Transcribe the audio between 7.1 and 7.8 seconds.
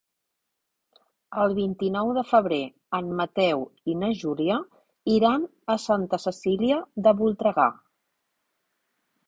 Voltregà.